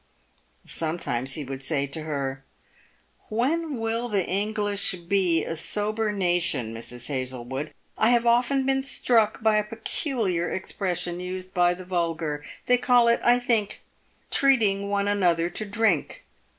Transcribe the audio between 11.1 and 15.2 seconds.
used by the vulgar; they call it— I think —'treating one